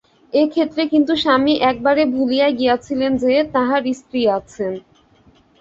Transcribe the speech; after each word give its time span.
এ 0.33 0.43
ক্ষেত্রে 0.47 0.83
কিন্তু 0.87 1.13
স্বামী 1.15 1.53
একেবারে 1.63 2.01
ভুলিয়াই 2.15 2.53
গিয়াছিলেন 2.59 3.11
যে, 3.23 3.33
তাঁহার 3.53 3.83
স্ত্রী 3.99 4.21
আছেন। 4.37 4.73